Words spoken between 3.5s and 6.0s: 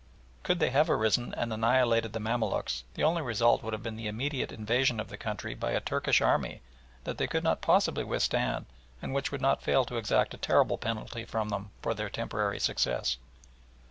would have been the immediate invasion of the country by a